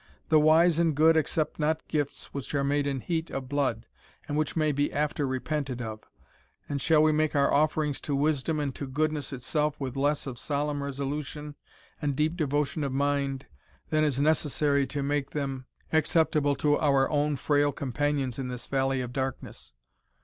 [0.29, 3.85] The wise and good accept not gifts which are made in heat of blood,
[4.27, 6.09] and which may be after repented of;
[6.67, 10.39] and shall we make our offerings to wisdom and to goodness itself with less of
[10.39, 11.53] solemn resolution
[12.01, 13.45] and deep devotion of mind,
[13.91, 19.01] than is necessary to make them acceptable to our own frail companions in this valley
[19.01, 19.73] of darkness?